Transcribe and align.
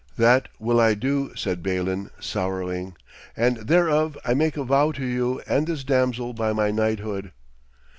'That 0.17 0.47
will 0.57 0.79
I 0.79 0.95
do,' 0.95 1.31
said 1.35 1.61
Balin, 1.61 2.09
sorrowing, 2.19 2.95
'and 3.37 3.57
thereof 3.57 4.17
I 4.25 4.33
make 4.33 4.57
a 4.57 4.63
vow 4.63 4.91
to 4.93 5.05
you 5.05 5.43
and 5.47 5.67
this 5.67 5.83
damsel 5.83 6.33
by 6.33 6.53
my 6.53 6.71
knighthood.' 6.71 7.31